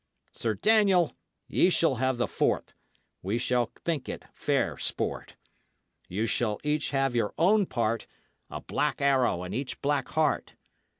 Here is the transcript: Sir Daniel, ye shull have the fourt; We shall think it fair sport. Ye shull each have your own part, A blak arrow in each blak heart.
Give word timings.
Sir 0.31 0.55
Daniel, 0.55 1.13
ye 1.47 1.69
shull 1.69 1.97
have 1.97 2.17
the 2.17 2.27
fourt; 2.27 2.73
We 3.21 3.37
shall 3.37 3.67
think 3.85 4.09
it 4.09 4.25
fair 4.33 4.75
sport. 4.79 5.35
Ye 6.09 6.25
shull 6.25 6.59
each 6.63 6.89
have 6.89 7.13
your 7.13 7.35
own 7.37 7.67
part, 7.67 8.07
A 8.49 8.61
blak 8.61 8.99
arrow 8.99 9.43
in 9.43 9.53
each 9.53 9.79
blak 9.79 10.07
heart. 10.07 10.55